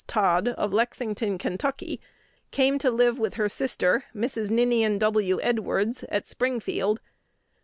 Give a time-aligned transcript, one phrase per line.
[0.07, 1.99] Todd of Lexington, Ky.,
[2.49, 4.49] came to live with her sister, Mrs.
[4.49, 5.39] Ninian W.
[5.43, 6.99] Edwards, at Springfield.